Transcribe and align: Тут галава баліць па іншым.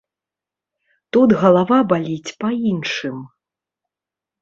Тут 1.17 1.29
галава 1.43 1.77
баліць 1.93 2.35
па 2.43 2.49
іншым. 2.73 3.25